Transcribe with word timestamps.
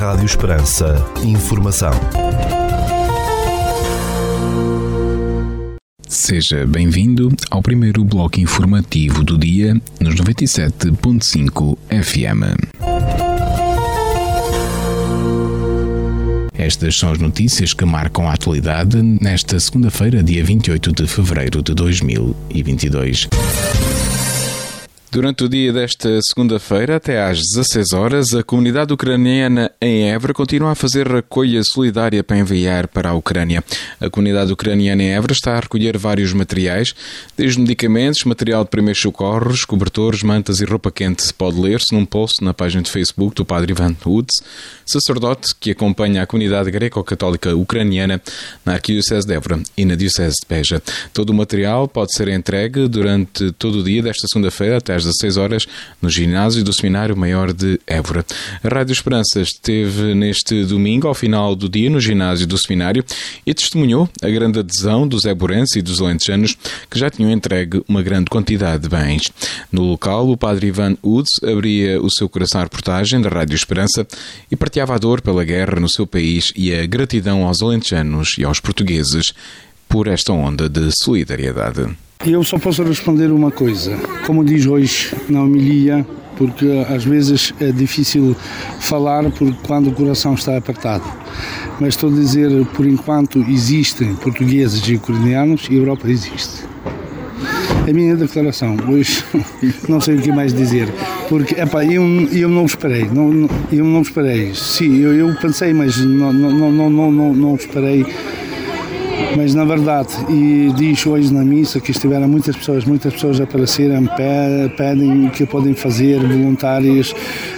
Rádio 0.00 0.24
Esperança. 0.24 0.94
Informação. 1.22 1.90
Seja 6.08 6.66
bem-vindo 6.66 7.28
ao 7.50 7.60
primeiro 7.60 8.02
bloco 8.02 8.40
informativo 8.40 9.22
do 9.22 9.36
dia 9.36 9.78
nos 10.00 10.14
97.5 10.14 11.76
FM. 12.02 12.80
Estas 16.54 16.96
são 16.96 17.12
as 17.12 17.18
notícias 17.18 17.74
que 17.74 17.84
marcam 17.84 18.26
a 18.26 18.32
atualidade 18.32 19.02
nesta 19.02 19.60
segunda-feira, 19.60 20.22
dia 20.22 20.42
28 20.42 20.92
de 20.94 21.06
fevereiro 21.06 21.62
de 21.62 21.74
2022. 21.74 23.28
Durante 25.12 25.42
o 25.42 25.48
dia 25.48 25.72
desta 25.72 26.20
segunda-feira, 26.22 26.94
até 26.94 27.20
às 27.20 27.40
16 27.56 27.92
horas, 27.94 28.32
a 28.32 28.44
comunidade 28.44 28.92
ucraniana 28.92 29.72
em 29.80 30.08
Évora 30.08 30.32
continua 30.32 30.70
a 30.70 30.74
fazer 30.76 31.08
recolha 31.08 31.60
solidária 31.64 32.22
para 32.22 32.38
enviar 32.38 32.86
para 32.86 33.08
a 33.08 33.14
Ucrânia. 33.14 33.64
A 34.00 34.08
comunidade 34.08 34.52
ucraniana 34.52 35.02
em 35.02 35.10
Évora 35.10 35.32
está 35.32 35.56
a 35.56 35.60
recolher 35.60 35.98
vários 35.98 36.32
materiais, 36.32 36.94
desde 37.36 37.60
medicamentos, 37.60 38.22
material 38.22 38.62
de 38.62 38.70
primeiros 38.70 39.02
socorros, 39.02 39.64
cobertores, 39.64 40.22
mantas 40.22 40.60
e 40.60 40.64
roupa 40.64 40.92
quente. 40.92 41.34
Pode 41.34 41.60
ler-se 41.60 41.92
num 41.92 42.06
post 42.06 42.44
na 42.44 42.54
página 42.54 42.80
de 42.80 42.90
Facebook 42.92 43.34
do 43.34 43.44
Padre 43.44 43.72
Ivan 43.72 43.96
Woods, 44.06 44.40
sacerdote 44.86 45.56
que 45.58 45.72
acompanha 45.72 46.22
a 46.22 46.26
comunidade 46.26 46.70
greco-católica 46.70 47.52
ucraniana 47.56 48.22
na 48.64 48.74
Arquidiocese 48.74 49.26
de 49.26 49.34
Évora 49.34 49.60
e 49.76 49.84
na 49.84 49.96
Diocese 49.96 50.36
de 50.40 50.46
Beja. 50.48 50.80
Todo 51.12 51.30
o 51.30 51.34
material 51.34 51.88
pode 51.88 52.12
ser 52.16 52.28
entregue 52.28 52.86
durante 52.86 53.50
todo 53.50 53.80
o 53.80 53.82
dia 53.82 54.04
desta 54.04 54.28
segunda-feira 54.28 54.76
até 54.76 54.99
16 55.04 55.36
horas 55.36 55.66
no 56.00 56.08
ginásio 56.08 56.64
do 56.64 56.72
Seminário 56.72 57.16
Maior 57.16 57.52
de 57.52 57.80
Évora. 57.86 58.24
A 58.62 58.68
Rádio 58.68 58.92
Esperança 58.92 59.40
esteve 59.40 60.14
neste 60.14 60.64
domingo, 60.64 61.08
ao 61.08 61.14
final 61.14 61.54
do 61.54 61.68
dia, 61.68 61.90
no 61.90 62.00
ginásio 62.00 62.46
do 62.46 62.58
Seminário 62.58 63.04
e 63.46 63.54
testemunhou 63.54 64.08
a 64.22 64.28
grande 64.28 64.58
adesão 64.58 65.06
dos 65.06 65.24
éborenses 65.24 65.76
e 65.76 65.82
dos 65.82 66.00
alentejanos 66.00 66.56
que 66.90 66.98
já 66.98 67.10
tinham 67.10 67.30
entregue 67.30 67.82
uma 67.88 68.02
grande 68.02 68.30
quantidade 68.30 68.82
de 68.82 68.88
bens. 68.88 69.30
No 69.70 69.82
local, 69.82 70.28
o 70.28 70.36
padre 70.36 70.68
Ivan 70.68 70.96
Uds 71.02 71.42
abria 71.42 72.00
o 72.00 72.10
seu 72.10 72.28
coração 72.28 72.60
à 72.60 72.64
reportagem 72.64 73.20
da 73.20 73.28
Rádio 73.28 73.54
Esperança 73.54 74.06
e 74.50 74.56
partilhava 74.56 74.94
a 74.94 74.98
dor 74.98 75.20
pela 75.20 75.44
guerra 75.44 75.80
no 75.80 75.88
seu 75.88 76.06
país 76.06 76.52
e 76.56 76.74
a 76.74 76.86
gratidão 76.86 77.46
aos 77.46 77.62
alentejanos 77.62 78.36
e 78.38 78.44
aos 78.44 78.60
portugueses 78.60 79.32
por 79.88 80.06
esta 80.06 80.32
onda 80.32 80.68
de 80.68 80.90
solidariedade. 81.02 82.09
Eu 82.26 82.44
só 82.44 82.58
posso 82.58 82.82
responder 82.82 83.32
uma 83.32 83.50
coisa. 83.50 83.96
Como 84.26 84.44
diz 84.44 84.66
hoje 84.66 85.10
na 85.30 85.42
homilia, 85.42 86.06
porque 86.36 86.66
às 86.86 87.02
vezes 87.02 87.54
é 87.58 87.72
difícil 87.72 88.36
falar 88.78 89.24
porque 89.30 89.56
quando 89.66 89.88
o 89.88 89.92
coração 89.92 90.34
está 90.34 90.54
apertado. 90.54 91.04
Mas 91.80 91.94
estou 91.94 92.10
a 92.10 92.12
dizer, 92.12 92.50
por 92.74 92.86
enquanto 92.86 93.38
existem 93.48 94.14
portugueses 94.16 94.86
e 94.86 94.96
ucranianos, 94.96 95.66
a 95.70 95.72
Europa 95.72 96.10
existe. 96.10 96.62
A 97.88 97.90
minha 97.90 98.14
declaração. 98.14 98.76
Hoje 98.86 99.24
não 99.88 99.98
sei 99.98 100.16
o 100.16 100.20
que 100.20 100.30
mais 100.30 100.52
dizer. 100.52 100.92
Porque, 101.26 101.58
epá, 101.58 101.86
eu, 101.86 102.02
eu 102.32 102.50
não 102.50 102.66
esperei. 102.66 103.04
Não, 103.04 103.48
eu 103.72 103.84
não 103.84 104.02
esperei. 104.02 104.54
Sim, 104.54 104.98
eu, 104.98 105.14
eu 105.14 105.34
pensei, 105.36 105.72
mas 105.72 105.96
não, 105.96 106.34
não, 106.34 106.70
não, 106.70 106.90
não, 106.90 107.12
não, 107.12 107.32
não 107.32 107.54
esperei 107.54 108.04
mas 109.36 109.54
na 109.54 109.64
verdade, 109.64 110.08
e 110.28 110.72
diz 110.76 111.06
hoje 111.06 111.32
na 111.32 111.44
missa 111.44 111.80
que 111.80 111.90
estiveram 111.90 112.28
muitas 112.28 112.56
pessoas, 112.56 112.84
muitas 112.84 113.12
pessoas 113.12 113.40
apareceram, 113.40 114.08
pedem 114.76 115.28
que 115.30 115.46
podem 115.46 115.74
fazer, 115.74 116.18
voluntários, 116.20 117.14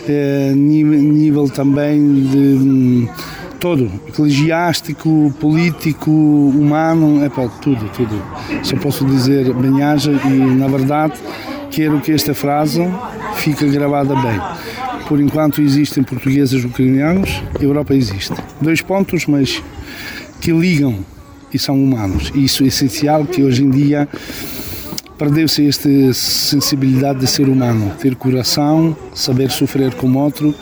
eh, 0.09 0.53
nível, 0.55 0.98
nível 0.98 1.48
também 1.48 1.98
de 2.25 2.39
hum, 2.39 3.09
todo, 3.59 3.91
eclesiástico, 4.09 5.33
político, 5.41 6.11
humano, 6.11 7.25
é 7.25 7.29
para 7.29 7.48
tudo, 7.48 7.89
tudo. 7.91 8.23
Só 8.63 8.77
posso 8.77 9.05
dizer 9.05 9.52
bem-aja 9.55 10.13
e 10.13 10.29
na 10.29 10.67
verdade 10.67 11.14
quero 11.70 12.01
que 12.01 12.13
esta 12.13 12.35
frase 12.35 12.83
fique 13.36 13.69
gravada 13.70 14.14
bem. 14.17 14.41
Por 15.08 15.20
enquanto 15.20 15.61
existem 15.61 16.02
portugueses 16.02 16.64
ucranianos, 16.64 17.42
a 17.58 17.63
Europa 17.63 17.95
existe. 17.95 18.35
Dois 18.61 18.80
pontos, 18.80 19.27
mas 19.27 19.63
que 20.41 20.52
ligam 20.52 20.98
e 21.52 21.58
são 21.58 21.83
humanos. 21.83 22.33
Isso 22.35 22.64
é 22.64 22.67
essencial 22.67 23.24
que 23.24 23.42
hoje 23.42 23.63
em 23.63 23.70
dia 23.70 24.08
perdeu-se 25.18 25.67
esta 25.68 25.89
sensibilidade 26.13 27.20
de 27.20 27.27
ser 27.27 27.48
humano, 27.48 27.92
ter 28.01 28.17
coração, 28.17 28.96
saber 29.14 29.51
sofrer 29.51 29.95
com 29.95 30.08
o 30.08 30.18
outro 30.18 30.55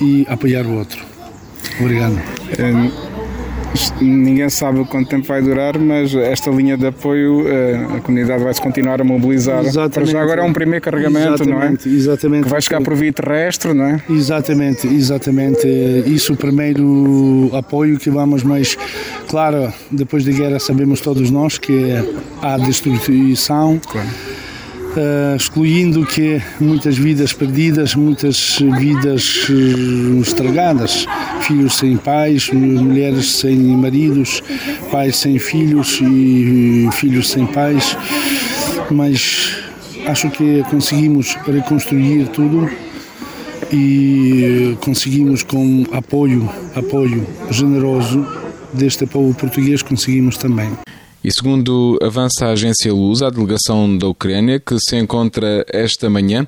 e 0.00 0.26
apoiar 0.28 0.66
o 0.66 0.74
outro. 0.74 1.02
Obrigado. 1.80 2.20
Ninguém 4.00 4.48
sabe 4.48 4.84
quanto 4.86 5.08
tempo 5.08 5.26
vai 5.26 5.42
durar, 5.42 5.78
mas 5.78 6.14
esta 6.14 6.50
linha 6.50 6.76
de 6.76 6.86
apoio 6.86 7.46
eh, 7.48 7.86
a 7.96 8.00
comunidade 8.00 8.42
vai 8.42 8.52
se 8.52 8.60
continuar 8.60 9.00
a 9.00 9.04
mobilizar. 9.04 9.64
Exatamente. 9.64 9.92
Para 9.92 10.04
já 10.04 10.22
agora 10.22 10.42
é 10.42 10.44
um 10.44 10.52
primeiro 10.52 10.84
carregamento, 10.84 11.42
exatamente, 11.42 11.86
não 11.86 11.94
é? 11.94 11.96
Exatamente. 11.96 12.44
Que 12.44 12.50
vai 12.50 12.60
chegar 12.60 12.80
por 12.82 12.94
via 12.94 13.12
terrestre, 13.12 13.72
não 13.72 13.84
é? 13.84 14.02
Exatamente, 14.08 14.86
exatamente. 14.86 15.66
Isso 16.06 16.32
o 16.32 16.36
primeiro 16.36 17.50
apoio 17.52 17.98
que 17.98 18.10
vamos, 18.10 18.42
mas 18.42 18.76
claro, 19.28 19.72
depois 19.90 20.24
da 20.24 20.32
guerra 20.32 20.58
sabemos 20.58 21.00
todos 21.00 21.30
nós 21.30 21.58
que 21.58 21.94
há 22.42 22.56
destruição. 22.58 23.80
Claro 23.86 24.35
uh, 24.96 25.36
excluindo 25.36 26.04
que 26.04 26.40
muitas 26.60 26.96
vidas 26.96 27.32
perdidas, 27.32 27.94
muitas 27.94 28.58
vidas 28.78 29.48
uh, 29.48 30.20
estragadas, 30.20 31.06
filhos 31.40 31.74
sem 31.74 31.96
pais, 31.96 32.50
mulheres 32.50 33.32
sem 33.32 33.56
maridos, 33.56 34.42
pais 34.90 35.16
sem 35.16 35.38
filhos 35.38 36.00
e 36.02 36.88
filhos 36.92 37.30
sem 37.30 37.46
pais, 37.46 37.96
mas 38.90 39.56
acho 40.06 40.30
que 40.30 40.62
conseguimos 40.70 41.36
reconstruir 41.46 42.28
tudo 42.28 42.68
e 43.72 44.76
conseguimos 44.80 45.42
com 45.42 45.84
apoio, 45.92 46.48
apoio 46.74 47.26
generoso 47.50 48.26
deste 48.72 49.06
povo 49.06 49.34
português 49.34 49.82
conseguimos 49.82 50.36
também. 50.36 50.70
E 51.26 51.32
segundo 51.32 51.98
avança 52.00 52.46
a 52.46 52.52
agência 52.52 52.94
Luz, 52.94 53.20
a 53.20 53.28
delegação 53.28 53.98
da 53.98 54.06
Ucrânia, 54.06 54.60
que 54.60 54.78
se 54.78 54.94
encontra 54.94 55.66
esta 55.68 56.08
manhã 56.08 56.46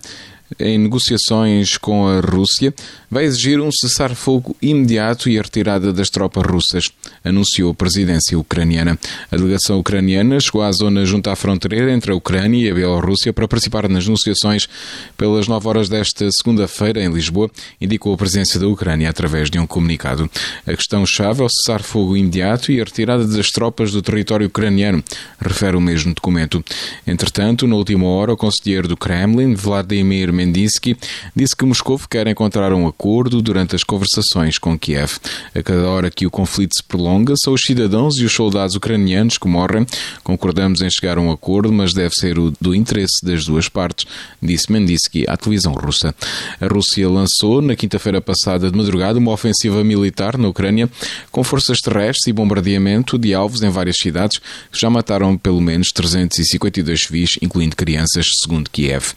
em 0.58 0.78
negociações 0.78 1.76
com 1.76 2.06
a 2.06 2.20
Rússia, 2.20 2.72
vai 3.10 3.24
exigir 3.24 3.60
um 3.60 3.70
cessar-fogo 3.70 4.56
imediato 4.60 5.28
e 5.28 5.38
a 5.38 5.42
retirada 5.42 5.92
das 5.92 6.10
tropas 6.10 6.44
russas, 6.44 6.90
anunciou 7.24 7.70
a 7.70 7.74
presidência 7.74 8.38
ucraniana. 8.38 8.98
A 9.30 9.36
delegação 9.36 9.78
ucraniana 9.78 10.38
chegou 10.40 10.62
à 10.62 10.70
zona 10.72 11.04
junto 11.04 11.30
à 11.30 11.36
fronteira 11.36 11.92
entre 11.92 12.12
a 12.12 12.14
Ucrânia 12.14 12.66
e 12.66 12.70
a 12.70 12.74
Bielorrússia 12.74 13.32
para 13.32 13.48
participar 13.48 13.88
nas 13.88 14.06
negociações 14.06 14.68
pelas 15.16 15.48
9 15.48 15.68
horas 15.68 15.88
desta 15.88 16.30
segunda-feira 16.30 17.02
em 17.02 17.12
Lisboa, 17.12 17.50
indicou 17.80 18.12
a 18.14 18.16
presidência 18.16 18.58
da 18.60 18.66
Ucrânia 18.66 19.08
através 19.08 19.50
de 19.50 19.58
um 19.58 19.66
comunicado. 19.66 20.30
A 20.66 20.74
questão-chave 20.74 21.42
é 21.42 21.44
o 21.44 21.48
cessar-fogo 21.48 22.16
imediato 22.16 22.72
e 22.72 22.80
a 22.80 22.84
retirada 22.84 23.26
das 23.26 23.48
tropas 23.48 23.92
do 23.92 24.02
território 24.02 24.46
ucraniano, 24.46 25.02
refere 25.40 25.76
o 25.76 25.80
mesmo 25.80 26.14
documento. 26.14 26.64
Entretanto, 27.06 27.66
na 27.66 27.76
última 27.76 28.06
hora, 28.06 28.32
o 28.32 28.36
conselheiro 28.36 28.88
do 28.88 28.96
Kremlin, 28.96 29.54
Vladimir 29.54 30.32
Mendinsky, 30.38 30.96
disse 31.34 31.56
que 31.56 31.64
Moscou 31.64 31.98
quer 32.08 32.28
encontrar 32.28 32.72
um 32.72 32.86
acordo 32.86 33.42
durante 33.42 33.74
as 33.74 33.82
conversações 33.82 34.56
com 34.56 34.78
Kiev. 34.78 35.18
A 35.52 35.62
cada 35.62 35.88
hora 35.88 36.10
que 36.10 36.26
o 36.26 36.30
conflito 36.30 36.76
se 36.76 36.82
prolonga, 36.82 37.34
são 37.42 37.52
os 37.52 37.62
cidadãos 37.62 38.18
e 38.18 38.24
os 38.24 38.32
soldados 38.32 38.76
ucranianos 38.76 39.36
que 39.36 39.48
morrem. 39.48 39.84
Concordamos 40.22 40.80
em 40.80 40.88
chegar 40.88 41.18
a 41.18 41.20
um 41.20 41.32
acordo, 41.32 41.72
mas 41.72 41.92
deve 41.92 42.14
ser 42.14 42.38
o 42.38 42.52
do 42.60 42.72
interesse 42.72 43.24
das 43.24 43.44
duas 43.44 43.68
partes, 43.68 44.06
disse 44.40 44.70
Menditsky 44.70 45.24
à 45.28 45.36
televisão 45.36 45.72
russa. 45.72 46.14
A 46.60 46.66
Rússia 46.66 47.08
lançou, 47.08 47.60
na 47.60 47.74
quinta-feira 47.74 48.20
passada 48.20 48.70
de 48.70 48.76
madrugada, 48.76 49.18
uma 49.18 49.32
ofensiva 49.32 49.82
militar 49.82 50.38
na 50.38 50.48
Ucrânia 50.48 50.88
com 51.32 51.42
forças 51.42 51.80
terrestres 51.80 52.28
e 52.28 52.32
bombardeamento 52.32 53.18
de 53.18 53.34
alvos 53.34 53.62
em 53.62 53.70
várias 53.70 53.96
cidades 53.96 54.38
que 54.70 54.78
já 54.78 54.88
mataram 54.88 55.36
pelo 55.36 55.60
menos 55.60 55.90
352 55.90 57.00
civis, 57.00 57.30
incluindo 57.42 57.74
crianças, 57.74 58.26
segundo 58.40 58.70
Kiev. 58.70 59.14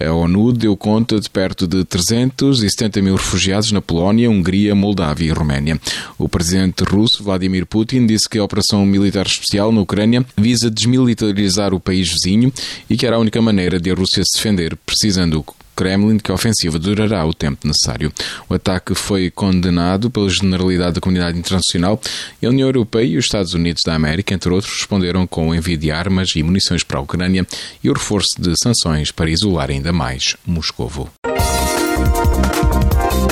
A 0.00 0.10
ONU 0.12 0.52
deu 0.58 0.76
conta 0.76 1.20
de 1.20 1.28
perto 1.28 1.66
de 1.66 1.84
370 1.84 3.02
mil 3.02 3.16
refugiados 3.16 3.72
na 3.72 3.80
Polónia, 3.80 4.30
Hungria, 4.30 4.74
Moldávia 4.74 5.26
e 5.26 5.32
Roménia. 5.32 5.80
O 6.18 6.28
presidente 6.28 6.84
russo 6.84 7.22
Vladimir 7.22 7.66
Putin 7.66 8.06
disse 8.06 8.28
que 8.28 8.38
a 8.38 8.44
operação 8.44 8.84
militar 8.86 9.26
especial 9.26 9.72
na 9.72 9.80
Ucrânia 9.80 10.24
visa 10.36 10.70
desmilitarizar 10.70 11.74
o 11.74 11.80
país 11.80 12.08
vizinho 12.08 12.52
e 12.88 12.96
que 12.96 13.06
era 13.06 13.16
a 13.16 13.18
única 13.20 13.40
maneira 13.42 13.80
de 13.80 13.90
a 13.90 13.94
Rússia 13.94 14.22
se 14.24 14.36
defender, 14.36 14.76
precisando 14.84 15.44
Kremlin 15.74 16.18
que 16.18 16.30
a 16.30 16.34
ofensiva 16.34 16.78
durará 16.78 17.24
o 17.26 17.34
tempo 17.34 17.66
necessário. 17.66 18.12
O 18.48 18.54
ataque 18.54 18.94
foi 18.94 19.30
condenado 19.30 20.10
pela 20.10 20.28
generalidade 20.28 20.94
da 20.94 21.00
comunidade 21.00 21.38
internacional 21.38 22.00
e 22.40 22.46
a 22.46 22.50
União 22.50 22.68
Europeia 22.68 23.04
e 23.04 23.16
os 23.16 23.24
Estados 23.24 23.54
Unidos 23.54 23.82
da 23.84 23.94
América, 23.94 24.34
entre 24.34 24.52
outros, 24.52 24.72
responderam 24.72 25.26
com 25.26 25.48
o 25.48 25.54
envio 25.54 25.76
de 25.76 25.90
armas 25.90 26.30
e 26.36 26.42
munições 26.42 26.82
para 26.82 26.98
a 26.98 27.02
Ucrânia 27.02 27.46
e 27.82 27.90
o 27.90 27.92
reforço 27.92 28.40
de 28.40 28.54
sanções 28.62 29.10
para 29.10 29.30
isolar 29.30 29.70
ainda 29.70 29.92
mais 29.92 30.36
Moscovo. 30.46 31.10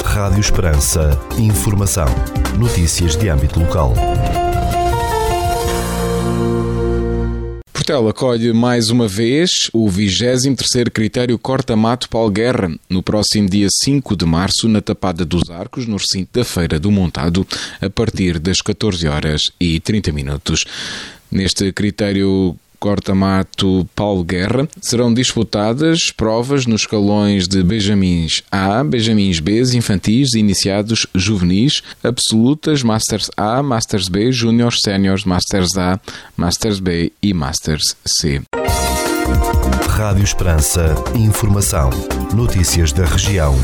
Rádio 0.04 0.40
Esperança. 0.40 1.18
Informação. 1.38 2.06
Notícias 2.58 3.16
de 3.16 3.28
âmbito 3.28 3.58
local. 3.58 3.94
Portela 7.82 8.10
acolhe 8.10 8.52
mais 8.52 8.90
uma 8.90 9.08
vez 9.08 9.50
o 9.72 9.90
23º 9.90 10.88
Critério 10.88 11.36
Corta-Mato 11.36 12.08
Paulo 12.08 12.30
Guerra, 12.30 12.70
no 12.88 13.02
próximo 13.02 13.48
dia 13.48 13.66
5 13.68 14.14
de 14.14 14.24
março, 14.24 14.68
na 14.68 14.80
Tapada 14.80 15.24
dos 15.24 15.50
Arcos, 15.50 15.84
no 15.84 15.96
recinto 15.96 16.28
da 16.32 16.44
Feira 16.44 16.78
do 16.78 16.92
Montado, 16.92 17.44
a 17.80 17.90
partir 17.90 18.38
das 18.38 18.60
14 18.60 19.08
horas 19.08 19.50
e 19.58 19.80
30 19.80 20.12
minutos. 20.12 20.64
Neste 21.28 21.72
critério 21.72 22.56
corta-mato 22.82 23.88
Paulo 23.94 24.24
Guerra, 24.24 24.68
serão 24.80 25.14
disputadas 25.14 26.10
provas 26.10 26.66
nos 26.66 26.80
escalões 26.80 27.46
de 27.46 27.62
Benjamins 27.62 28.42
A, 28.50 28.82
Benjamins 28.82 29.38
B, 29.38 29.62
infantis, 29.72 30.34
iniciados, 30.34 31.06
juvenis, 31.14 31.80
absolutas, 32.02 32.82
Masters 32.82 33.30
A, 33.36 33.62
Masters 33.62 34.08
B, 34.08 34.32
Júniors, 34.32 34.78
Séniores, 34.84 35.24
Masters 35.24 35.78
A, 35.78 36.00
Masters 36.36 36.80
B 36.80 37.12
e 37.22 37.32
Masters 37.32 37.96
C. 38.04 38.42
Rádio 39.88 40.24
Esperança. 40.24 40.96
Informação. 41.14 41.90
Notícias 42.34 42.90
da 42.90 43.04
região. 43.04 43.54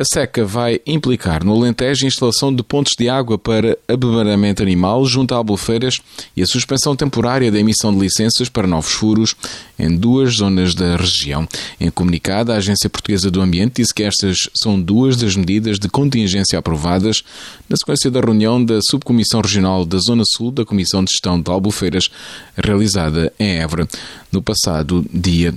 A 0.00 0.04
seca 0.06 0.46
vai 0.46 0.80
implicar 0.86 1.44
no 1.44 1.54
Alentejo 1.54 2.06
a 2.06 2.08
instalação 2.08 2.54
de 2.54 2.62
pontos 2.62 2.94
de 2.98 3.06
água 3.10 3.36
para 3.36 3.76
abeberamento 3.86 4.62
animal 4.62 5.04
junto 5.04 5.34
a 5.34 5.36
albufeiras 5.36 6.00
e 6.34 6.42
a 6.42 6.46
suspensão 6.46 6.96
temporária 6.96 7.52
da 7.52 7.58
emissão 7.58 7.92
de 7.92 8.00
licenças 8.00 8.48
para 8.48 8.66
novos 8.66 8.92
furos 8.92 9.36
em 9.78 9.94
duas 9.94 10.36
zonas 10.36 10.74
da 10.74 10.96
região. 10.96 11.46
Em 11.78 11.90
comunicado, 11.90 12.50
a 12.50 12.56
Agência 12.56 12.88
Portuguesa 12.88 13.30
do 13.30 13.42
Ambiente 13.42 13.82
disse 13.82 13.92
que 13.92 14.02
estas 14.02 14.48
são 14.54 14.80
duas 14.80 15.18
das 15.18 15.36
medidas 15.36 15.78
de 15.78 15.90
contingência 15.90 16.58
aprovadas 16.58 17.22
na 17.68 17.76
sequência 17.76 18.10
da 18.10 18.20
reunião 18.20 18.64
da 18.64 18.80
Subcomissão 18.80 19.42
Regional 19.42 19.84
da 19.84 19.98
Zona 19.98 20.22
Sul 20.24 20.50
da 20.50 20.64
Comissão 20.64 21.04
de 21.04 21.12
Gestão 21.12 21.38
de 21.38 21.50
Albufeiras, 21.50 22.08
realizada 22.56 23.30
em 23.38 23.58
Évora 23.58 23.86
no 24.32 24.40
passado 24.40 25.04
dia 25.12 25.54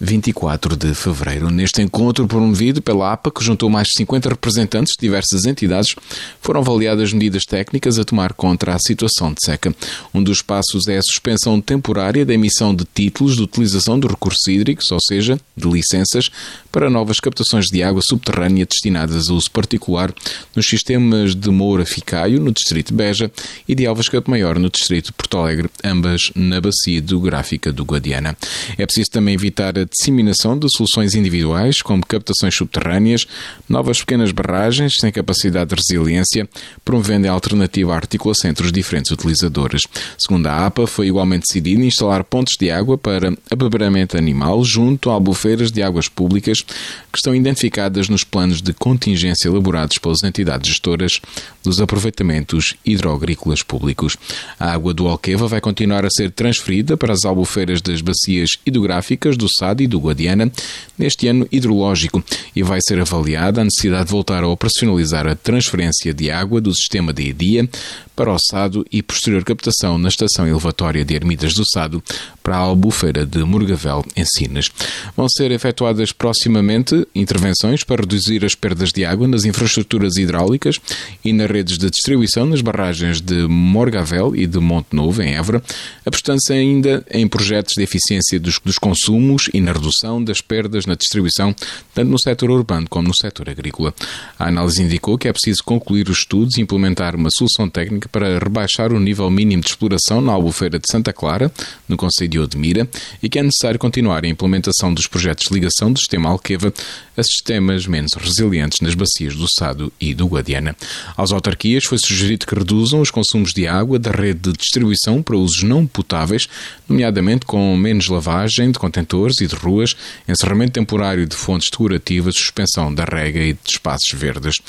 24 0.00 0.76
de 0.76 0.94
fevereiro. 0.94 1.50
Neste 1.50 1.80
encontro 1.80 2.26
promovido 2.26 2.82
pela 2.82 3.12
APA, 3.12 3.30
que 3.30 3.42
juntou 3.42 3.70
mais 3.70 3.88
de 3.88 3.98
50 3.98 4.28
representantes 4.28 4.92
de 4.92 5.00
diversas 5.00 5.46
entidades, 5.46 5.94
foram 6.40 6.60
avaliadas 6.60 7.12
medidas 7.12 7.44
técnicas 7.44 7.98
a 7.98 8.04
tomar 8.04 8.32
contra 8.34 8.74
a 8.74 8.78
situação 8.78 9.32
de 9.32 9.44
seca. 9.44 9.74
Um 10.12 10.22
dos 10.22 10.42
passos 10.42 10.86
é 10.88 10.98
a 10.98 11.02
suspensão 11.02 11.60
temporária 11.60 12.26
da 12.26 12.34
emissão 12.34 12.74
de 12.74 12.84
títulos 12.84 13.36
de 13.36 13.42
utilização 13.42 13.98
de 13.98 14.06
recursos 14.06 14.46
hídricos, 14.46 14.90
ou 14.92 15.00
seja, 15.00 15.40
de 15.56 15.68
licenças, 15.68 16.30
para 16.70 16.90
novas 16.90 17.18
captações 17.18 17.66
de 17.66 17.82
água 17.82 18.02
subterrânea 18.02 18.66
destinadas 18.66 19.30
a 19.30 19.32
uso 19.32 19.50
particular 19.50 20.12
nos 20.54 20.66
sistemas 20.66 21.34
de 21.34 21.50
Moura 21.50 21.86
Ficaio, 21.86 22.38
no 22.38 22.52
distrito 22.52 22.88
de 22.88 22.94
Beja, 22.94 23.30
e 23.66 23.74
de 23.74 23.86
Alvas 23.86 24.08
Campo 24.08 24.30
Maior, 24.30 24.58
no 24.58 24.68
distrito 24.68 25.06
de 25.06 25.12
Porto 25.12 25.38
Alegre, 25.38 25.70
ambas 25.82 26.30
na 26.34 26.60
bacia 26.60 26.98
hidrográfica 26.98 27.72
do 27.72 27.84
Guadiana. 27.84 28.36
É 28.76 28.84
preciso 28.84 29.10
também 29.10 29.34
evitar 29.34 29.85
disseminação 29.90 30.58
de 30.58 30.66
soluções 30.70 31.14
individuais, 31.14 31.82
como 31.82 32.04
captações 32.04 32.54
subterrâneas, 32.54 33.26
novas 33.68 34.00
pequenas 34.00 34.32
barragens 34.32 34.94
sem 34.98 35.10
capacidade 35.10 35.70
de 35.70 35.76
resiliência, 35.76 36.48
promovendo 36.84 37.28
a 37.28 37.30
alternativa 37.30 37.92
à 37.92 37.96
articulação 37.96 38.50
entre 38.50 38.66
os 38.66 38.72
diferentes 38.72 39.10
utilizadores. 39.10 39.82
Segundo 40.18 40.46
a 40.46 40.66
APA, 40.66 40.86
foi 40.86 41.08
igualmente 41.08 41.44
decidido 41.46 41.82
instalar 41.82 42.24
pontos 42.24 42.56
de 42.58 42.70
água 42.70 42.98
para 42.98 43.36
abeberamento 43.50 44.16
animal 44.16 44.64
junto 44.64 45.10
a 45.10 45.14
albufeiras 45.14 45.70
de 45.70 45.82
águas 45.82 46.08
públicas 46.08 46.62
que 46.62 47.18
estão 47.18 47.34
identificadas 47.34 48.08
nos 48.08 48.24
planos 48.24 48.60
de 48.60 48.72
contingência 48.72 49.48
elaborados 49.48 49.98
pelas 49.98 50.22
entidades 50.22 50.68
gestoras 50.68 51.20
dos 51.62 51.80
aproveitamentos 51.80 52.74
hidroagrícolas 52.84 53.62
públicos. 53.62 54.16
A 54.58 54.72
água 54.72 54.94
do 54.94 55.06
Alqueva 55.08 55.48
vai 55.48 55.60
continuar 55.60 56.04
a 56.04 56.10
ser 56.10 56.30
transferida 56.30 56.96
para 56.96 57.12
as 57.12 57.24
albufeiras 57.24 57.80
das 57.80 58.00
bacias 58.00 58.58
hidrográficas 58.64 59.36
do 59.36 59.46
SAD 59.48 59.75
e 59.82 59.86
do 59.86 60.00
Guadiana 60.00 60.50
neste 60.98 61.28
ano 61.28 61.46
hidrológico 61.50 62.22
e 62.54 62.62
vai 62.62 62.78
ser 62.86 63.00
avaliada 63.00 63.60
a 63.60 63.64
necessidade 63.64 64.06
de 64.06 64.10
voltar 64.10 64.42
a 64.42 64.48
operacionalizar 64.48 65.26
a 65.26 65.34
transferência 65.34 66.12
de 66.14 66.30
água 66.30 66.60
do 66.60 66.74
sistema 66.74 67.12
de 67.12 67.28
EDIA 67.28 67.68
para 68.16 68.32
o 68.32 68.38
Sado 68.38 68.84
e 68.90 69.02
posterior 69.02 69.44
captação 69.44 69.98
na 69.98 70.08
estação 70.08 70.48
elevatória 70.48 71.04
de 71.04 71.14
Ermidas 71.14 71.52
do 71.52 71.68
Sado 71.68 72.02
para 72.42 72.56
a 72.56 72.60
albufeira 72.60 73.26
de 73.26 73.44
Morgavel, 73.44 74.04
em 74.16 74.24
Sines. 74.24 74.70
Vão 75.14 75.28
ser 75.28 75.50
efetuadas 75.50 76.12
proximamente 76.12 77.06
intervenções 77.14 77.84
para 77.84 78.00
reduzir 78.00 78.42
as 78.44 78.54
perdas 78.54 78.90
de 78.90 79.04
água 79.04 79.28
nas 79.28 79.44
infraestruturas 79.44 80.16
hidráulicas 80.16 80.80
e 81.22 81.32
nas 81.32 81.50
redes 81.50 81.76
de 81.76 81.90
distribuição 81.90 82.46
nas 82.46 82.62
barragens 82.62 83.20
de 83.20 83.46
Morgavel 83.46 84.34
e 84.34 84.46
de 84.46 84.58
Monte 84.58 84.88
Novo, 84.92 85.22
em 85.22 85.34
Évora, 85.34 85.62
apostando-se 86.04 86.52
ainda 86.52 87.04
em 87.10 87.28
projetos 87.28 87.74
de 87.74 87.82
eficiência 87.82 88.40
dos, 88.40 88.58
dos 88.64 88.78
consumos 88.78 89.50
e 89.52 89.60
na 89.66 89.72
redução 89.72 90.22
das 90.22 90.40
perdas 90.40 90.86
na 90.86 90.94
distribuição, 90.94 91.54
tanto 91.92 92.08
no 92.08 92.18
setor 92.18 92.50
urbano 92.50 92.86
como 92.88 93.08
no 93.08 93.14
setor 93.14 93.50
agrícola. 93.50 93.92
A 94.38 94.46
análise 94.46 94.82
indicou 94.82 95.18
que 95.18 95.28
é 95.28 95.32
preciso 95.32 95.62
concluir 95.64 96.08
os 96.08 96.18
estudos 96.18 96.56
e 96.56 96.60
implementar 96.60 97.16
uma 97.16 97.28
solução 97.30 97.68
técnica 97.68 98.08
para 98.08 98.38
rebaixar 98.38 98.92
o 98.92 99.00
nível 99.00 99.28
mínimo 99.30 99.62
de 99.62 99.68
exploração 99.68 100.20
na 100.20 100.32
albufeira 100.32 100.78
de 100.78 100.86
Santa 100.90 101.12
Clara, 101.12 101.52
no 101.88 101.96
Conselho 101.96 102.30
de 102.30 102.38
Odmira, 102.38 102.88
e 103.22 103.28
que 103.28 103.38
é 103.38 103.42
necessário 103.42 103.78
continuar 103.78 104.24
a 104.24 104.28
implementação 104.28 104.94
dos 104.94 105.06
projetos 105.06 105.48
de 105.48 105.54
ligação 105.54 105.92
do 105.92 105.98
sistema 105.98 106.30
Alqueva 106.30 106.72
a 107.16 107.22
sistemas 107.22 107.86
menos 107.86 108.12
resilientes 108.12 108.80
nas 108.80 108.94
bacias 108.94 109.34
do 109.34 109.46
Sado 109.48 109.92
e 110.00 110.14
do 110.14 110.26
Guadiana. 110.26 110.76
Às 111.16 111.32
autarquias 111.32 111.84
foi 111.84 111.98
sugerido 111.98 112.46
que 112.46 112.54
reduzam 112.54 113.00
os 113.00 113.10
consumos 113.10 113.52
de 113.52 113.66
água 113.66 113.98
da 113.98 114.10
rede 114.10 114.50
de 114.50 114.52
distribuição 114.52 115.22
para 115.22 115.36
usos 115.36 115.62
não 115.62 115.86
potáveis, 115.86 116.46
nomeadamente 116.88 117.46
com 117.46 117.74
menos 117.76 118.08
lavagem 118.08 118.70
de 118.70 118.78
contentores 118.78 119.40
e 119.40 119.46
de 119.46 119.55
ruas, 119.56 119.96
encerramento 120.28 120.72
temporário 120.72 121.26
de 121.26 121.36
fontes 121.36 121.70
decorativas, 121.70 122.36
suspensão 122.36 122.94
da 122.94 123.04
rega 123.04 123.40
e 123.40 123.52
de 123.52 123.60
espaços 123.70 124.12
verdes. 124.12 124.60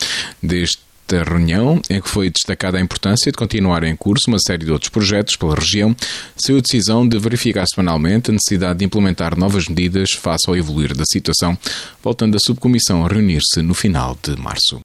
Deste 0.41 0.87
da 1.07 1.23
reunião, 1.23 1.81
em 1.89 2.01
que 2.01 2.09
foi 2.09 2.29
destacada 2.29 2.77
a 2.77 2.81
importância 2.81 3.31
de 3.31 3.37
continuar 3.37 3.83
em 3.83 3.95
curso 3.95 4.25
uma 4.27 4.39
série 4.39 4.65
de 4.65 4.71
outros 4.71 4.89
projetos 4.89 5.35
pela 5.35 5.55
região, 5.55 5.95
saiu 6.35 6.57
a 6.57 6.61
decisão 6.61 7.07
de 7.07 7.17
verificar 7.17 7.65
semanalmente 7.65 8.29
a 8.29 8.33
necessidade 8.33 8.79
de 8.79 8.85
implementar 8.85 9.37
novas 9.37 9.67
medidas 9.67 10.11
face 10.11 10.49
ao 10.49 10.55
evoluir 10.55 10.95
da 10.95 11.05
situação, 11.05 11.57
voltando 12.03 12.35
a 12.35 12.39
subcomissão 12.39 13.05
a 13.05 13.07
reunir-se 13.07 13.61
no 13.61 13.73
final 13.73 14.17
de 14.21 14.35
março. 14.35 14.81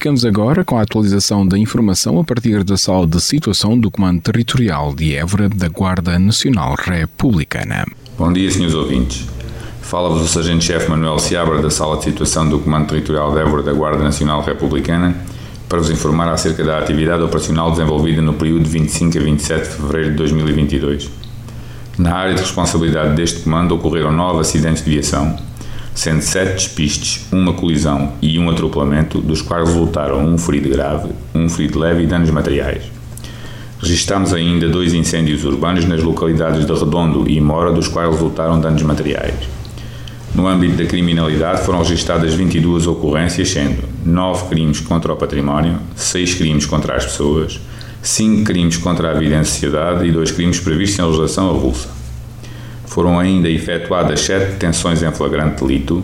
Ficamos 0.00 0.24
agora 0.24 0.64
com 0.64 0.78
a 0.78 0.80
atualização 0.80 1.46
da 1.46 1.58
informação 1.58 2.18
a 2.18 2.24
partir 2.24 2.64
da 2.64 2.74
sala 2.78 3.06
de 3.06 3.20
situação 3.20 3.78
do 3.78 3.90
Comando 3.90 4.22
Territorial 4.22 4.94
de 4.94 5.14
Évora 5.14 5.46
da 5.46 5.68
Guarda 5.68 6.18
Nacional 6.18 6.74
Republicana. 6.74 7.84
Bom 8.16 8.32
dia, 8.32 8.50
senhores 8.50 8.74
ouvintes. 8.74 9.26
Fala-vos 9.82 10.22
o 10.22 10.26
Sargento-Chefe 10.26 10.88
Manuel 10.88 11.18
Seabra 11.18 11.60
da 11.60 11.68
Sala 11.68 11.98
de 11.98 12.04
Situação 12.04 12.48
do 12.48 12.60
Comando 12.60 12.88
Territorial 12.88 13.30
de 13.34 13.40
Évora 13.40 13.62
da 13.62 13.74
Guarda 13.74 14.02
Nacional 14.02 14.42
Republicana 14.42 15.14
para 15.68 15.80
vos 15.80 15.90
informar 15.90 16.32
acerca 16.32 16.64
da 16.64 16.78
atividade 16.78 17.22
operacional 17.22 17.70
desenvolvida 17.70 18.22
no 18.22 18.32
período 18.32 18.64
de 18.64 18.70
25 18.70 19.18
a 19.18 19.20
27 19.20 19.68
de 19.68 19.68
fevereiro 19.68 20.10
de 20.12 20.16
2022. 20.16 21.10
Na 21.98 22.14
área 22.14 22.34
de 22.34 22.40
responsabilidade 22.40 23.14
deste 23.16 23.40
comando 23.40 23.74
ocorreram 23.74 24.10
nove 24.10 24.40
acidentes 24.40 24.82
de 24.82 24.92
viação, 24.92 25.36
sendo 25.94 26.22
sete 26.22 26.54
despistes, 26.54 27.26
uma 27.32 27.52
colisão 27.52 28.12
e 28.22 28.38
um 28.38 28.48
atropelamento, 28.48 29.20
dos 29.20 29.42
quais 29.42 29.68
resultaram 29.68 30.24
um 30.24 30.38
ferido 30.38 30.68
grave, 30.68 31.10
um 31.34 31.48
ferido 31.48 31.78
leve 31.78 32.04
e 32.04 32.06
danos 32.06 32.30
materiais. 32.30 32.84
Registámos 33.80 34.34
ainda 34.34 34.68
dois 34.68 34.92
incêndios 34.92 35.44
urbanos 35.44 35.86
nas 35.86 36.02
localidades 36.02 36.66
de 36.66 36.72
Redondo 36.72 37.28
e 37.28 37.40
Mora, 37.40 37.72
dos 37.72 37.88
quais 37.88 38.10
resultaram 38.12 38.60
danos 38.60 38.82
materiais. 38.82 39.34
No 40.34 40.46
âmbito 40.46 40.76
da 40.76 40.86
criminalidade 40.86 41.64
foram 41.64 41.80
registradas 41.80 42.34
22 42.34 42.86
ocorrências, 42.86 43.48
sendo 43.48 43.82
9 44.04 44.48
crimes 44.48 44.80
contra 44.80 45.12
o 45.12 45.16
património, 45.16 45.78
6 45.96 46.34
crimes 46.34 46.66
contra 46.66 46.94
as 46.96 47.04
pessoas, 47.04 47.58
5 48.02 48.44
crimes 48.44 48.76
contra 48.76 49.10
a 49.10 49.14
vida 49.14 49.36
em 49.36 49.44
sociedade 49.44 50.06
e 50.06 50.12
2 50.12 50.30
crimes 50.30 50.60
previstos 50.60 50.98
em 50.98 51.02
legislação 51.02 51.50
avulsa. 51.50 51.99
Foram 52.90 53.20
ainda 53.20 53.48
efetuadas 53.48 54.20
7 54.22 54.50
detenções 54.50 55.00
em 55.00 55.12
flagrante 55.12 55.62
delito, 55.62 56.02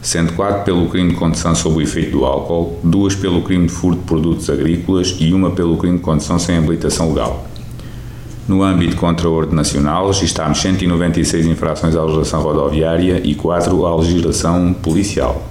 sendo 0.00 0.32
4 0.32 0.64
pelo 0.64 0.88
crime 0.88 1.10
de 1.10 1.16
condução 1.16 1.54
sob 1.54 1.76
o 1.76 1.82
efeito 1.82 2.12
do 2.12 2.24
álcool, 2.24 2.80
2 2.82 3.16
pelo 3.16 3.42
crime 3.42 3.66
de 3.66 3.72
furto 3.74 4.00
de 4.00 4.06
produtos 4.06 4.48
agrícolas 4.48 5.14
e 5.20 5.34
1 5.34 5.50
pelo 5.50 5.76
crime 5.76 5.98
de 5.98 6.02
condução 6.02 6.38
sem 6.38 6.56
habilitação 6.56 7.10
legal. 7.10 7.46
No 8.48 8.62
âmbito 8.62 8.96
contra 8.96 9.28
a 9.28 9.30
ordem 9.30 9.54
nacional, 9.54 10.06
registámos 10.06 10.58
196 10.62 11.44
infrações 11.44 11.94
à 11.94 12.02
legislação 12.02 12.40
rodoviária 12.40 13.20
e 13.22 13.34
4 13.34 13.84
à 13.84 13.94
legislação 13.96 14.72
policial. 14.72 15.46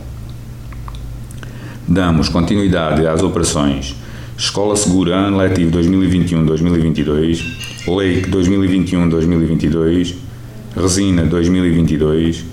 Damos 1.88 2.28
continuidade 2.28 3.06
às 3.06 3.22
operações 3.22 3.96
Escola 4.36 4.76
Segura 4.76 5.16
Ano 5.16 5.38
Letivo 5.38 5.78
2021-2022, 5.78 7.44
Lei 7.88 8.24
2021-2022, 8.24 10.31
Resina 10.75 11.25
2022, 11.25 12.46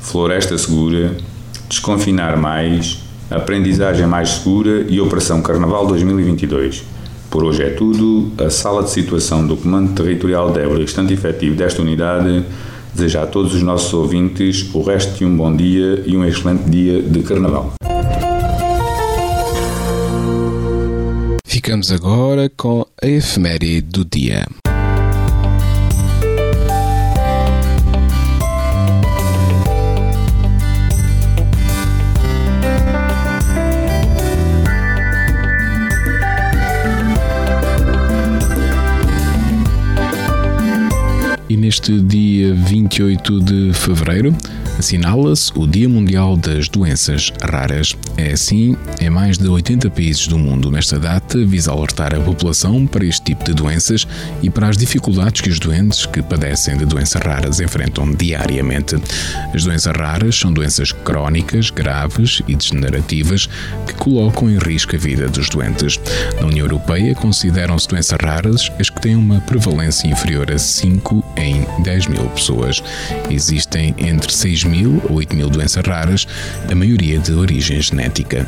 Floresta 0.00 0.56
Segura, 0.56 1.16
Desconfinar 1.68 2.36
Mais, 2.36 3.00
Aprendizagem 3.28 4.06
Mais 4.06 4.30
Segura 4.30 4.86
e 4.88 5.00
Operação 5.00 5.42
Carnaval 5.42 5.86
2022. 5.88 6.84
Por 7.28 7.42
hoje 7.42 7.64
é 7.64 7.70
tudo. 7.70 8.30
A 8.38 8.48
sala 8.48 8.84
de 8.84 8.90
situação 8.90 9.44
do 9.44 9.56
Comando 9.56 9.92
Territorial 9.92 10.52
de 10.52 10.60
Évora, 10.60 10.84
estante 10.84 11.14
efetivo 11.14 11.56
desta 11.56 11.82
unidade, 11.82 12.44
deseja 12.94 13.24
a 13.24 13.26
todos 13.26 13.52
os 13.54 13.62
nossos 13.62 13.92
ouvintes 13.92 14.72
o 14.72 14.80
resto 14.80 15.18
de 15.18 15.24
um 15.24 15.36
bom 15.36 15.54
dia 15.54 16.04
e 16.06 16.16
um 16.16 16.24
excelente 16.24 16.70
dia 16.70 17.02
de 17.02 17.22
Carnaval. 17.24 17.72
Ficamos 21.44 21.90
agora 21.90 22.48
com 22.56 22.86
a 23.02 23.06
efeméride 23.06 23.82
do 23.82 24.04
dia. 24.04 24.46
Neste 41.74 42.00
dia 42.00 42.54
28 42.54 43.40
de 43.40 43.72
fevereiro 43.72 44.32
assinala-se 44.78 45.50
o 45.56 45.66
Dia 45.66 45.88
Mundial 45.88 46.36
das 46.36 46.68
Doenças 46.68 47.32
Raras. 47.42 47.96
É 48.16 48.32
assim 48.32 48.76
em 49.00 49.10
mais 49.10 49.38
de 49.38 49.48
80 49.48 49.90
países 49.90 50.28
do 50.28 50.38
mundo. 50.38 50.70
Nesta 50.70 50.98
data, 50.98 51.44
visa 51.44 51.72
alertar 51.72 52.14
a 52.14 52.20
população 52.20 52.86
para 52.86 53.04
este 53.04 53.22
tipo 53.22 53.44
de 53.44 53.52
doenças 53.52 54.06
e 54.40 54.48
para 54.48 54.68
as 54.68 54.76
dificuldades 54.76 55.40
que 55.40 55.50
os 55.50 55.58
doentes 55.58 56.06
que 56.06 56.22
padecem 56.22 56.76
de 56.76 56.84
doenças 56.86 57.20
raras 57.20 57.60
enfrentam 57.60 58.12
diariamente. 58.14 58.96
As 59.52 59.64
doenças 59.64 59.96
raras 59.96 60.36
são 60.36 60.52
doenças 60.52 60.92
crónicas, 60.92 61.70
graves 61.70 62.40
e 62.46 62.54
degenerativas 62.54 63.48
que 63.86 63.94
colocam 63.94 64.48
em 64.48 64.58
risco 64.58 64.94
a 64.94 64.98
vida 64.98 65.28
dos 65.28 65.48
doentes. 65.48 65.98
Na 66.40 66.46
União 66.46 66.66
Europeia, 66.66 67.14
consideram-se 67.14 67.88
doenças 67.88 68.18
raras 68.22 68.70
as 68.78 68.90
que 68.90 69.00
têm 69.00 69.16
uma 69.16 69.40
prevalência 69.40 70.06
inferior 70.06 70.50
a 70.52 70.58
5 70.58 71.24
em 71.36 71.66
10 71.82 72.06
mil 72.06 72.24
pessoas. 72.30 72.82
Existem 73.28 73.94
entre 73.98 74.32
6 74.32 74.64
mil 74.64 75.02
ou 75.08 75.16
8 75.16 75.34
mil 75.34 75.50
doenças 75.50 75.84
raras, 75.84 76.26
a 76.70 76.74
maioria 76.74 77.18
de 77.18 77.32
origem 77.32 77.80
genética. 77.82 78.03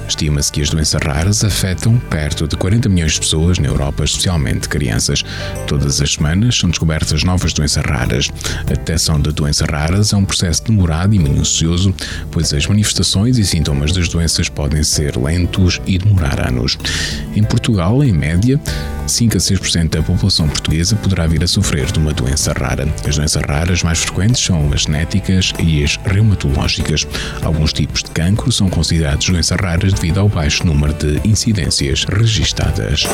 Estima-se 0.08 0.52
que 0.52 0.62
as 0.62 0.70
doenças 0.70 1.00
raras 1.02 1.44
afetam 1.44 1.98
perto 1.98 2.46
de 2.46 2.56
40 2.56 2.88
milhões 2.88 3.12
de 3.12 3.20
pessoas 3.20 3.58
na 3.58 3.68
Europa, 3.68 4.04
especialmente 4.04 4.68
crianças. 4.68 5.24
Todas 5.66 6.00
as 6.00 6.12
semanas 6.12 6.56
são 6.56 6.70
descobertas 6.70 7.24
novas 7.24 7.52
doenças 7.52 7.84
raras. 7.84 8.30
A 8.60 8.64
detecção 8.64 9.20
de 9.20 9.32
doenças 9.32 9.68
raras 9.68 10.12
é 10.12 10.16
um 10.16 10.24
processo 10.24 10.64
demorado 10.64 11.14
e 11.14 11.18
minucioso, 11.18 11.94
pois 12.30 12.52
as 12.52 12.66
manifestações 12.66 13.38
e 13.38 13.44
sintomas 13.44 13.92
das 13.92 14.08
doenças 14.08 14.48
podem 14.48 14.82
ser 14.82 15.16
lentos 15.16 15.80
e 15.86 15.98
demorar 15.98 16.48
anos. 16.48 16.78
Em 17.34 17.42
Portugal, 17.42 18.02
em 18.02 18.12
média, 18.12 18.60
5 19.06 19.36
a 19.36 19.40
6% 19.40 19.90
da 19.90 20.02
população 20.02 20.48
portuguesa 20.48 20.96
poderá 20.96 21.26
vir 21.26 21.42
a 21.42 21.46
sofrer 21.46 21.90
de 21.92 21.98
uma 21.98 22.12
doença 22.12 22.52
rara. 22.52 22.88
As 23.06 23.16
doenças 23.16 23.42
raras 23.42 23.82
mais 23.82 24.00
frequentes 24.00 24.44
são 24.44 24.72
as 24.72 24.82
genéticas 24.82 25.52
e 25.62 25.84
as 25.84 25.96
reumatológicas. 26.04 27.06
Alguns 27.42 27.72
tipos 27.72 28.02
de 28.02 28.10
cancro 28.10 28.50
são 28.50 28.68
considerados 28.68 29.28
doenças 29.46 29.60
raras 29.60 29.92
devido 29.92 30.18
ao 30.18 30.28
baixo 30.28 30.66
número 30.66 30.92
de 30.94 31.20
incidências 31.28 32.04
registadas. 32.04 33.04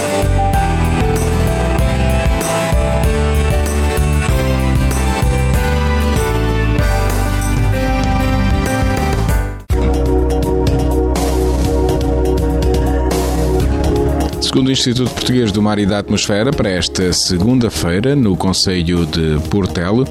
Segundo 14.40 14.68
o 14.68 14.70
Instituto 14.70 15.10
Português 15.12 15.50
do 15.50 15.62
Mar 15.62 15.78
e 15.78 15.86
da 15.86 15.98
Atmosfera, 15.98 16.50
para 16.50 16.70
esta 16.70 17.12
segunda-feira, 17.12 18.14
no 18.14 18.36
Conselho 18.36 19.06
de 19.06 19.38
Portelo, 19.48 20.06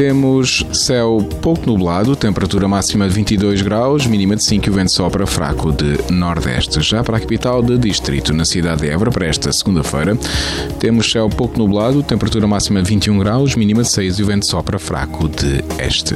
temos 0.00 0.64
céu 0.72 1.18
pouco 1.42 1.66
nublado, 1.66 2.16
temperatura 2.16 2.66
máxima 2.66 3.06
de 3.06 3.14
22 3.14 3.60
graus, 3.60 4.06
mínima 4.06 4.34
de 4.34 4.42
5 4.42 4.66
e 4.66 4.70
o 4.70 4.72
vento 4.72 4.92
sopra 4.92 5.26
fraco 5.26 5.70
de 5.70 6.10
nordeste. 6.10 6.80
Já 6.80 7.04
para 7.04 7.18
a 7.18 7.20
capital 7.20 7.62
de 7.62 7.76
distrito, 7.76 8.32
na 8.32 8.46
cidade 8.46 8.80
de 8.80 8.88
Évora, 8.88 9.10
para 9.10 9.26
esta 9.26 9.52
segunda-feira, 9.52 10.16
temos 10.78 11.12
céu 11.12 11.28
pouco 11.28 11.58
nublado, 11.58 12.02
temperatura 12.02 12.46
máxima 12.46 12.82
de 12.82 12.88
21 12.88 13.18
graus, 13.18 13.54
mínima 13.54 13.82
de 13.82 13.90
6 13.90 14.18
e 14.20 14.22
o 14.22 14.26
vento 14.26 14.46
sopra 14.46 14.78
fraco 14.78 15.28
de 15.28 15.62
este. 15.78 16.14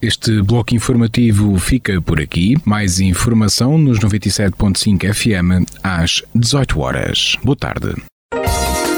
Este 0.00 0.40
bloco 0.40 0.72
informativo 0.72 1.58
fica 1.58 2.00
por 2.00 2.20
aqui. 2.20 2.54
Mais 2.64 3.00
informação 3.00 3.76
nos 3.76 3.98
97.5 3.98 5.12
FM 5.12 5.66
às 5.82 6.22
18 6.32 6.78
horas. 6.78 7.36
Boa 7.42 7.56
tarde. 7.56 7.96